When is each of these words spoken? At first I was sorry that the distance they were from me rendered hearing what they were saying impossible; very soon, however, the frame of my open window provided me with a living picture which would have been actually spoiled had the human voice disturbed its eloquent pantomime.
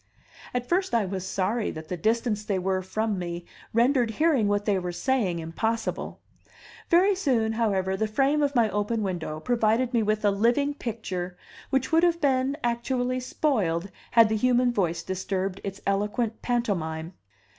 At 0.55 0.67
first 0.67 0.95
I 0.95 1.05
was 1.05 1.27
sorry 1.27 1.69
that 1.69 1.87
the 1.89 1.95
distance 1.95 2.43
they 2.43 2.57
were 2.57 2.81
from 2.81 3.19
me 3.19 3.45
rendered 3.71 4.09
hearing 4.09 4.47
what 4.47 4.65
they 4.65 4.79
were 4.79 4.91
saying 4.91 5.37
impossible; 5.37 6.19
very 6.89 7.13
soon, 7.13 7.51
however, 7.51 7.95
the 7.95 8.07
frame 8.07 8.41
of 8.41 8.55
my 8.55 8.67
open 8.71 9.03
window 9.03 9.39
provided 9.39 9.93
me 9.93 10.01
with 10.01 10.25
a 10.25 10.31
living 10.31 10.73
picture 10.73 11.37
which 11.69 11.91
would 11.91 12.01
have 12.01 12.19
been 12.19 12.57
actually 12.63 13.19
spoiled 13.19 13.91
had 14.09 14.27
the 14.27 14.35
human 14.37 14.71
voice 14.71 15.03
disturbed 15.03 15.61
its 15.63 15.81
eloquent 15.85 16.41
pantomime. 16.41 17.13